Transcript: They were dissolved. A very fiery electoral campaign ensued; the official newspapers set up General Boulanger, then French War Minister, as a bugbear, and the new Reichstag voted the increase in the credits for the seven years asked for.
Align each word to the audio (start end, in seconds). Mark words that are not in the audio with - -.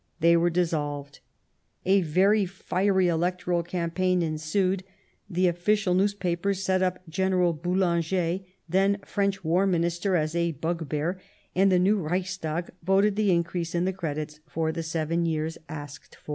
They 0.19 0.35
were 0.35 0.49
dissolved. 0.49 1.19
A 1.85 2.01
very 2.01 2.43
fiery 2.47 3.07
electoral 3.07 3.61
campaign 3.61 4.23
ensued; 4.23 4.83
the 5.29 5.45
official 5.47 5.93
newspapers 5.93 6.63
set 6.63 6.81
up 6.81 7.07
General 7.07 7.53
Boulanger, 7.53 8.39
then 8.67 8.97
French 9.05 9.43
War 9.43 9.67
Minister, 9.67 10.15
as 10.15 10.35
a 10.35 10.53
bugbear, 10.53 11.19
and 11.53 11.71
the 11.71 11.77
new 11.77 11.99
Reichstag 11.99 12.71
voted 12.81 13.15
the 13.15 13.29
increase 13.29 13.75
in 13.75 13.85
the 13.85 13.93
credits 13.93 14.39
for 14.47 14.71
the 14.71 14.81
seven 14.81 15.23
years 15.27 15.59
asked 15.69 16.15
for. 16.15 16.29